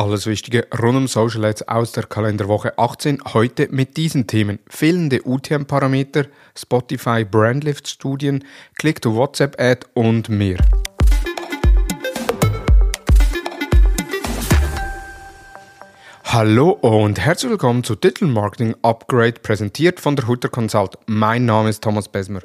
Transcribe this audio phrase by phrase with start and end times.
[0.00, 3.22] Alles Wichtige rund um Social Ads aus der Kalenderwoche 18.
[3.34, 4.58] Heute mit diesen Themen.
[4.66, 6.24] Fehlende UTM-Parameter,
[6.56, 8.42] Spotify Brandlift-Studien,
[8.78, 10.56] Click-to-WhatsApp-Ad und mehr.
[16.24, 20.96] Hallo und herzlich willkommen zu Digital Marketing Upgrade, präsentiert von der Hutter Consult.
[21.08, 22.40] Mein Name ist Thomas Besmer.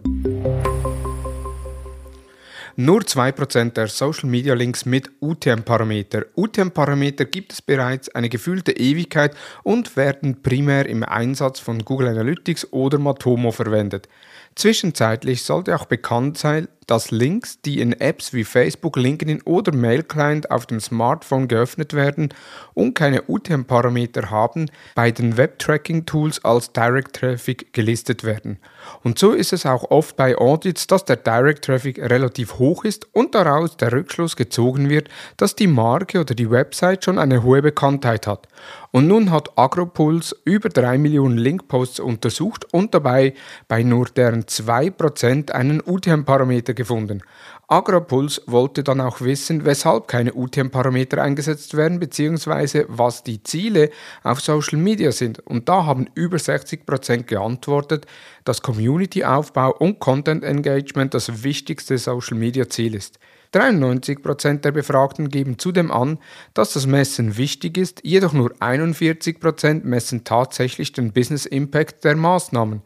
[2.78, 6.26] Nur 2% der Social Media Links mit UTM-Parameter.
[6.36, 9.34] UTM-Parameter gibt es bereits eine gefühlte Ewigkeit
[9.64, 14.10] und werden primär im Einsatz von Google Analytics oder Matomo verwendet.
[14.56, 20.04] Zwischenzeitlich sollte auch bekannt sein, dass Links, die in Apps wie Facebook, LinkedIn oder Mail
[20.04, 22.30] Client auf dem Smartphone geöffnet werden
[22.74, 28.60] und keine UTM-Parameter haben, bei den Web-Tracking-Tools als Direct Traffic gelistet werden.
[29.04, 33.08] Und so ist es auch oft bei Audits, dass der Direct Traffic relativ hoch ist
[33.14, 37.62] und daraus der Rückschluss gezogen wird, dass die Marke oder die Website schon eine hohe
[37.62, 38.48] Bekanntheit hat.
[38.96, 43.34] Und nun hat Agropuls über 3 Millionen Linkposts untersucht und dabei
[43.68, 47.22] bei nur deren 2% einen UTM-Parameter gefunden.
[47.68, 53.90] Agropuls wollte dann auch wissen, weshalb keine UTM-Parameter eingesetzt werden, beziehungsweise was die Ziele
[54.24, 55.40] auf Social Media sind.
[55.40, 58.06] Und da haben über 60% geantwortet,
[58.46, 63.20] dass Community-Aufbau und Content Engagement das wichtigste Social Media-Ziel ist.
[63.56, 66.20] 93% der Befragten geben zudem an,
[66.54, 72.82] dass das Messen wichtig ist, jedoch nur 41% messen tatsächlich den Business Impact der Maßnahmen.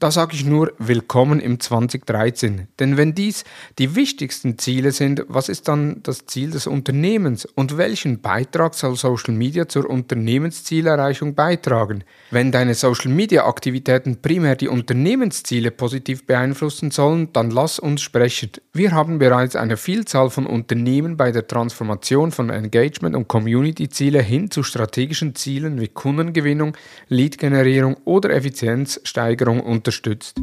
[0.00, 2.68] Da sage ich nur willkommen im 2013.
[2.78, 3.42] Denn wenn dies
[3.80, 8.94] die wichtigsten Ziele sind, was ist dann das Ziel des Unternehmens und welchen Beitrag soll
[8.94, 12.04] Social Media zur Unternehmenszielerreichung beitragen?
[12.30, 18.52] Wenn deine Social Media Aktivitäten primär die Unternehmensziele positiv beeinflussen sollen, dann lass uns sprechen.
[18.72, 24.22] Wir haben bereits eine Vielzahl von Unternehmen bei der Transformation von Engagement und Community Ziele
[24.22, 26.76] hin zu strategischen Zielen wie Kundengewinnung,
[27.08, 30.36] Lead-Generierung oder Effizienzsteigerung und unterstützt.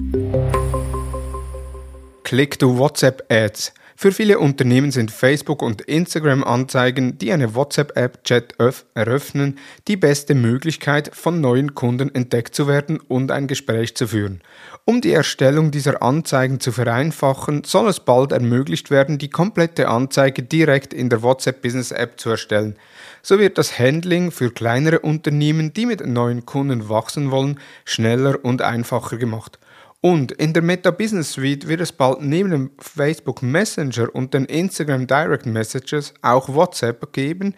[2.23, 3.71] Click to WhatsApp Ads.
[3.97, 8.55] Für viele Unternehmen sind Facebook und Instagram Anzeigen, die eine WhatsApp-App-Chat
[8.93, 9.57] eröffnen,
[9.87, 14.41] die beste Möglichkeit, von neuen Kunden entdeckt zu werden und ein Gespräch zu führen.
[14.83, 20.43] Um die Erstellung dieser Anzeigen zu vereinfachen, soll es bald ermöglicht werden, die komplette Anzeige
[20.43, 22.75] direkt in der WhatsApp Business App zu erstellen.
[23.21, 28.61] So wird das Handling für kleinere Unternehmen, die mit neuen Kunden wachsen wollen, schneller und
[28.61, 29.57] einfacher gemacht.
[30.05, 34.45] Und in der Meta Business Suite wird es bald neben dem Facebook Messenger und den
[34.45, 37.55] Instagram Direct Messages auch WhatsApp geben,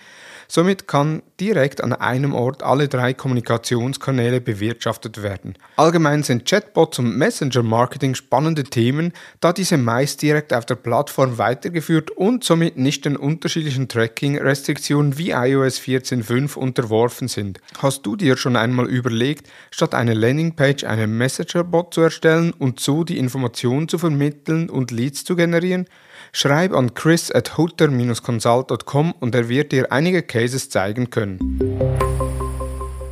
[0.49, 5.55] Somit kann direkt an einem Ort alle drei Kommunikationskanäle bewirtschaftet werden.
[5.75, 12.11] Allgemein sind Chatbots und Messenger-Marketing spannende Themen, da diese meist direkt auf der Plattform weitergeführt
[12.11, 17.59] und somit nicht den unterschiedlichen Tracking-Restriktionen wie iOS 14.5 unterworfen sind.
[17.79, 23.03] Hast du dir schon einmal überlegt, statt einer Landingpage einen Messenger-Bot zu erstellen und so
[23.03, 25.85] die Informationen zu vermitteln und Leads zu generieren?
[26.31, 31.39] Schreib an chris at hutter-consult.com und er wird dir einige Cases zeigen können.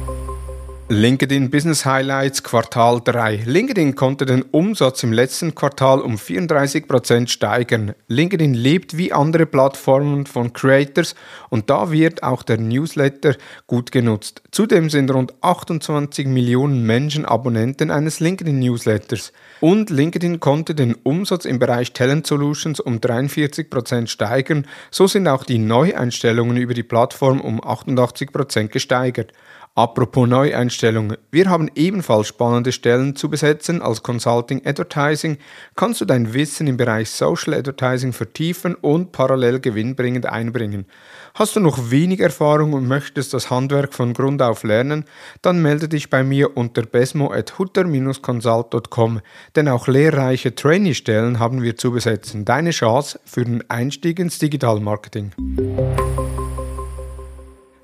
[0.94, 3.44] LinkedIn Business Highlights Quartal 3.
[3.46, 7.94] LinkedIn konnte den Umsatz im letzten Quartal um 34% steigern.
[8.10, 11.16] LinkedIn lebt wie andere Plattformen von Creators
[11.50, 13.38] und da wird auch der Newsletter
[13.68, 14.42] gut genutzt.
[14.52, 19.32] Zudem sind rund 28 Millionen Menschen Abonnenten eines LinkedIn Newsletters.
[19.62, 24.68] Und LinkedIn konnte den Umsatz im Bereich Talent Solutions um 43% steigern.
[24.90, 29.32] So sind auch die Neueinstellungen über die Plattform um 88% gesteigert.
[29.74, 35.38] Apropos Neueinstellungen, wir haben ebenfalls spannende Stellen zu besetzen als Consulting Advertising.
[35.78, 40.88] Kannst du dein Wissen im Bereich Social Advertising vertiefen und parallel gewinnbringend einbringen?
[41.36, 45.06] Hast du noch wenig Erfahrung und möchtest das Handwerk von Grund auf lernen?
[45.42, 49.22] Dann melde dich bei mir unter besmo.hutter-consult.com,
[49.56, 52.44] denn auch lehrreiche Trainee-Stellen haben wir zu besetzen.
[52.44, 55.32] Deine Chance für den Einstieg ins Digitalmarketing.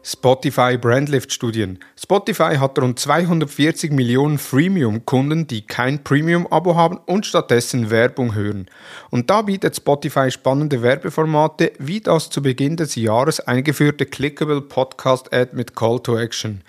[0.09, 1.79] Spotify Brandlift Studien.
[2.01, 8.67] Spotify hat rund 240 Millionen Freemium-Kunden, die kein Premium-Abo haben und stattdessen Werbung hören.
[9.09, 15.33] Und da bietet Spotify spannende Werbeformate, wie das zu Beginn des Jahres eingeführte Clickable Podcast
[15.33, 16.61] Ad mit Call to Action.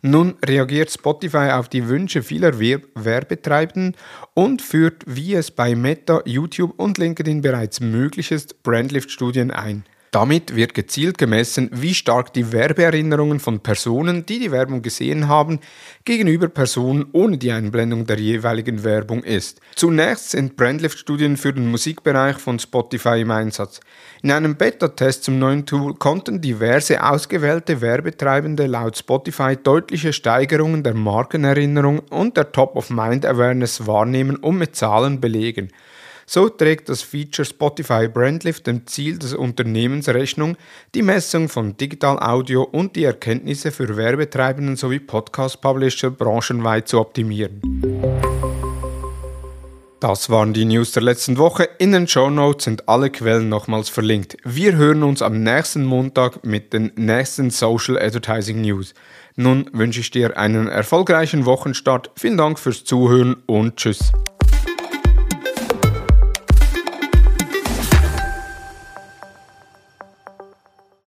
[0.00, 3.96] Nun reagiert Spotify auf die Wünsche vieler Werbetreibenden
[4.32, 9.82] und führt, wie es bei Meta, YouTube und LinkedIn bereits möglich ist, Brandlift-Studien ein.
[10.16, 15.60] Damit wird gezielt gemessen, wie stark die Werbeerinnerungen von Personen, die die Werbung gesehen haben,
[16.06, 19.60] gegenüber Personen ohne die Einblendung der jeweiligen Werbung ist.
[19.74, 23.80] Zunächst sind Brandlift-Studien für den Musikbereich von Spotify im Einsatz.
[24.22, 30.94] In einem Beta-Test zum neuen Tool konnten diverse ausgewählte Werbetreibende laut Spotify deutliche Steigerungen der
[30.94, 35.68] Markenerinnerung und der Top-of-Mind-Awareness wahrnehmen und mit Zahlen belegen.
[36.28, 40.56] So trägt das Feature Spotify Brandlift dem Ziel des Unternehmens Rechnung,
[40.94, 47.60] die Messung von Digital Audio und die Erkenntnisse für Werbetreibenden sowie Podcast-Publisher branchenweit zu optimieren.
[50.00, 51.68] Das waren die News der letzten Woche.
[51.78, 54.36] In den Show Notes sind alle Quellen nochmals verlinkt.
[54.44, 58.94] Wir hören uns am nächsten Montag mit den nächsten Social Advertising News.
[59.36, 62.10] Nun wünsche ich dir einen erfolgreichen Wochenstart.
[62.16, 64.12] Vielen Dank fürs Zuhören und tschüss.